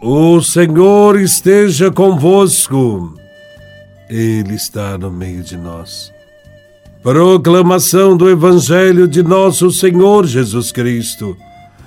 [0.00, 3.14] O Senhor esteja convosco.
[4.08, 6.12] Ele está no meio de nós.
[7.02, 11.36] Proclamação do Evangelho de Nosso Senhor Jesus Cristo,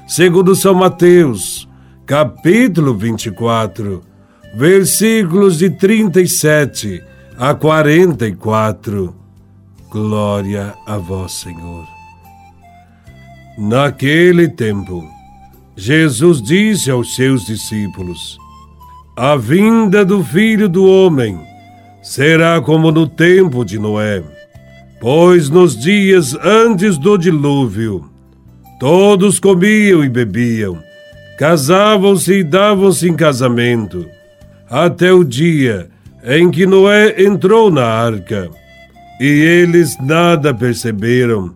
[0.10, 1.70] segundo São Mateus,
[2.05, 4.02] capítulo 24,
[4.55, 7.02] versículos de 37
[7.38, 9.16] a 44.
[9.89, 11.88] Glória a vós, Senhor.
[13.57, 15.02] Naquele tempo,
[15.76, 18.38] Jesus disse aos seus discípulos:
[19.16, 21.40] A vinda do filho do homem
[22.02, 24.22] será como no tempo de Noé,
[25.00, 28.05] pois nos dias antes do dilúvio,
[28.80, 30.78] todos comiam e bebiam,
[31.38, 34.06] casavam-se e davam-se em casamento,
[34.70, 35.90] até o dia
[36.23, 38.50] em que Noé entrou na arca.
[39.20, 41.53] E eles nada perceberam,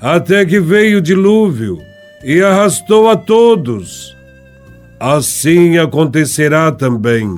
[0.00, 1.78] até que veio o dilúvio
[2.24, 4.16] e arrastou a todos.
[4.98, 7.28] Assim acontecerá também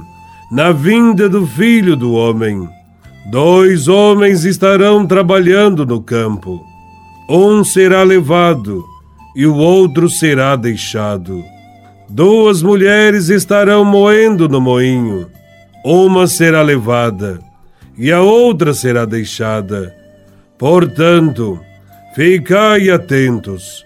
[0.51, 2.69] na vinda do Filho do Homem.
[3.31, 6.65] Dois homens estarão trabalhando no campo.
[7.29, 8.85] Um será levado
[9.35, 11.43] e o outro será deixado.
[12.09, 15.27] Duas mulheres estarão moendo no moinho.
[15.85, 17.41] Uma será levada
[17.99, 19.93] e a outra será deixada.
[20.57, 21.59] Portanto,
[22.15, 23.86] ficai atentos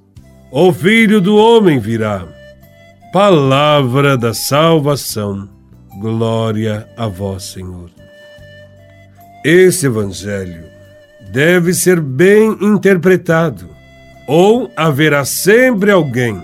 [0.51, 2.27] o Filho do Homem virá.
[3.13, 5.47] Palavra da salvação.
[5.97, 7.89] Glória a vós, Senhor.
[9.45, 10.65] Esse Evangelho
[11.31, 13.69] deve ser bem interpretado,
[14.27, 16.41] ou haverá sempre alguém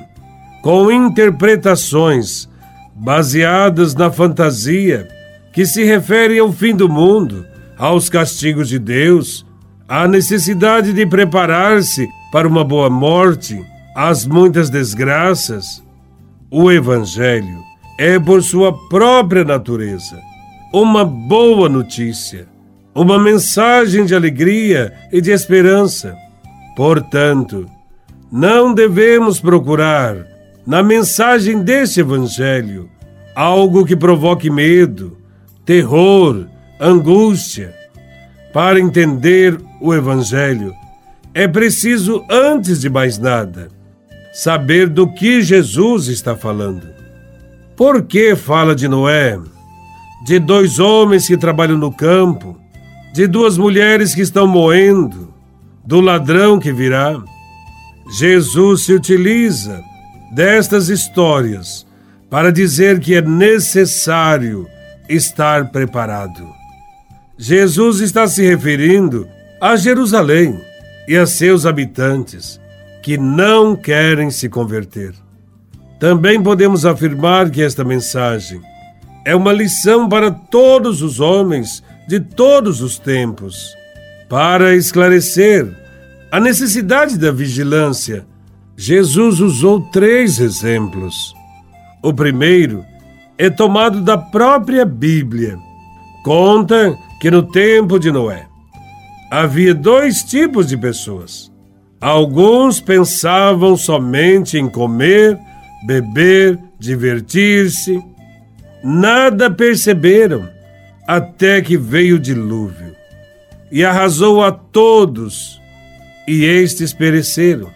[0.61, 2.49] com interpretações
[2.95, 5.07] baseadas na fantasia
[5.51, 7.45] que se referem ao fim do mundo,
[7.77, 9.45] aos castigos de Deus,
[9.87, 13.63] à necessidade de preparar-se para uma boa morte
[13.99, 15.83] as muitas desgraças,
[16.51, 17.63] o Evangelho
[17.97, 20.21] é, por sua própria natureza,
[20.71, 22.47] uma boa notícia,
[22.93, 26.15] uma mensagem de alegria e de esperança.
[26.75, 27.65] Portanto,
[28.31, 30.15] não devemos procurar,
[30.63, 32.87] na mensagem deste Evangelho,
[33.35, 35.17] algo que provoque medo,
[35.65, 36.45] terror,
[36.79, 37.73] angústia.
[38.53, 40.71] Para entender o Evangelho,
[41.33, 43.75] é preciso, antes de mais nada,
[44.37, 46.87] saber do que Jesus está falando.
[47.75, 49.39] Por que fala de Noé?
[50.27, 52.55] De dois homens que trabalham no campo,
[53.15, 55.33] de duas mulheres que estão moendo,
[55.83, 57.19] do ladrão que virá.
[58.15, 59.81] Jesus se utiliza
[60.35, 61.87] destas histórias
[62.29, 64.67] para dizer que é necessário
[65.09, 66.47] estar preparado.
[67.39, 69.27] Jesus está se referindo
[69.59, 70.61] a Jerusalém
[71.07, 72.61] e a seus habitantes
[73.07, 75.13] que não querem se converter.
[75.97, 78.59] Também podemos afirmar que esta mensagem
[79.23, 83.73] é uma lição para todos os homens de todos os tempos,
[84.27, 85.73] para esclarecer
[86.29, 88.27] a necessidade da vigilância.
[88.75, 91.33] Jesus usou três exemplos.
[92.03, 92.83] O primeiro
[93.37, 95.57] é tomado da própria Bíblia.
[96.25, 98.47] Conta que no tempo de Noé
[99.31, 101.55] havia dois tipos de pessoas
[101.99, 105.37] Alguns pensavam somente em comer,
[105.85, 108.03] beber, divertir-se.
[108.83, 110.47] Nada perceberam
[111.07, 112.95] até que veio o dilúvio
[113.71, 115.59] e arrasou a todos,
[116.27, 117.69] e estes pereceram.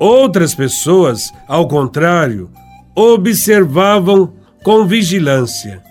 [0.00, 2.50] Outras pessoas, ao contrário,
[2.94, 4.32] observavam
[4.62, 5.82] com vigilância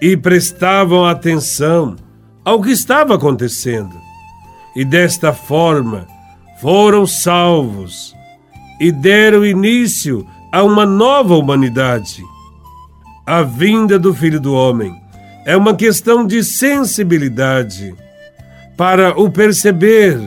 [0.00, 1.96] e prestavam atenção
[2.44, 3.94] ao que estava acontecendo.
[4.74, 6.06] E desta forma,
[6.60, 8.14] foram salvos
[8.80, 12.22] e deram início a uma nova humanidade.
[13.26, 14.92] A vinda do Filho do Homem
[15.46, 17.94] é uma questão de sensibilidade
[18.76, 20.18] para o perceber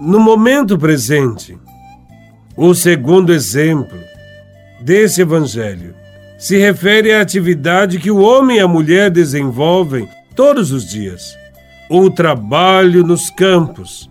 [0.00, 1.58] no momento presente.
[2.56, 3.98] O segundo exemplo
[4.80, 5.94] desse Evangelho
[6.38, 11.36] se refere à atividade que o homem e a mulher desenvolvem todos os dias:
[11.90, 14.10] o trabalho nos campos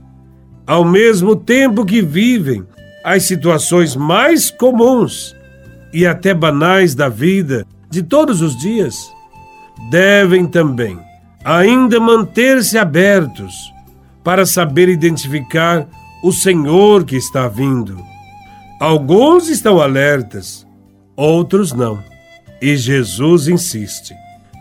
[0.65, 2.65] ao mesmo tempo que vivem
[3.03, 5.35] as situações mais comuns
[5.93, 9.13] e até banais da vida de todos os dias.
[9.89, 10.97] devem também
[11.43, 13.71] ainda manter-se abertos
[14.23, 15.87] para saber identificar
[16.23, 18.03] o Senhor que está vindo.
[18.79, 20.65] Alguns estão alertas,
[21.15, 22.03] outros não.
[22.59, 24.15] E Jesus insiste: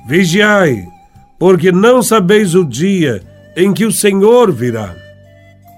[0.07, 0.87] Vigiai,
[1.39, 3.23] porque não sabeis o dia
[3.57, 5.04] em que o Senhor virá.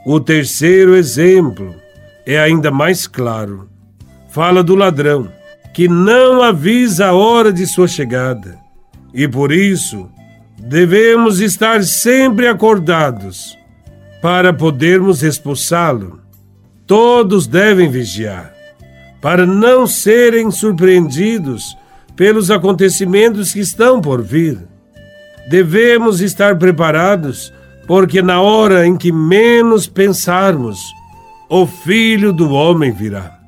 [0.09, 1.75] O terceiro exemplo
[2.25, 3.69] é ainda mais claro.
[4.29, 5.29] Fala do ladrão,
[5.75, 8.57] que não avisa a hora de sua chegada,
[9.13, 10.09] e por isso
[10.57, 13.59] devemos estar sempre acordados
[14.23, 16.21] para podermos expulsá-lo.
[16.87, 18.55] Todos devem vigiar,
[19.21, 21.77] para não serem surpreendidos
[22.15, 24.57] pelos acontecimentos que estão por vir.
[25.51, 27.53] Devemos estar preparados,
[27.87, 30.81] porque na hora em que menos pensarmos,
[31.49, 33.39] o Filho do Homem virá.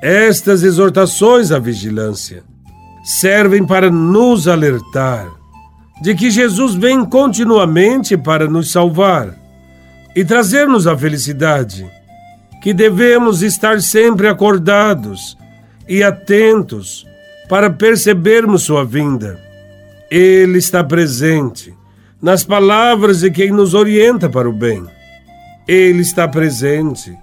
[0.00, 2.44] Estas exortações à vigilância
[3.02, 5.28] servem para nos alertar
[6.00, 9.34] de que Jesus vem continuamente para nos salvar
[10.14, 11.86] e trazer-nos a felicidade,
[12.62, 15.36] que devemos estar sempre acordados
[15.88, 17.06] e atentos
[17.48, 19.40] para percebermos sua vinda.
[20.10, 21.74] Ele está presente
[22.20, 24.84] nas palavras de quem nos orienta para o bem.
[25.66, 27.16] Ele está presente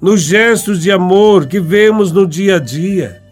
[0.00, 3.22] nos gestos de amor que vemos no dia a dia,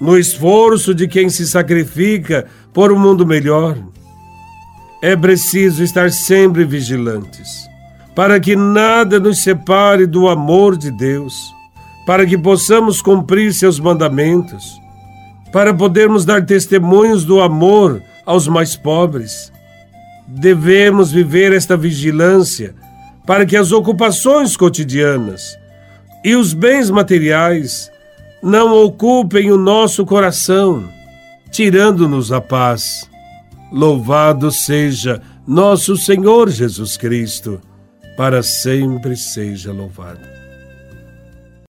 [0.00, 3.76] no esforço de quem se sacrifica por um mundo melhor.
[5.02, 7.68] É preciso estar sempre vigilantes
[8.18, 11.54] para que nada nos separe do amor de Deus,
[12.04, 14.76] para que possamos cumprir seus mandamentos,
[15.52, 19.52] para podermos dar testemunhos do amor aos mais pobres.
[20.28, 22.74] Devemos viver esta vigilância
[23.26, 25.58] para que as ocupações cotidianas
[26.24, 27.90] e os bens materiais
[28.42, 30.88] não ocupem o nosso coração,
[31.50, 33.08] tirando-nos a paz.
[33.72, 37.60] Louvado seja nosso Senhor Jesus Cristo
[38.16, 40.37] para sempre seja louvado.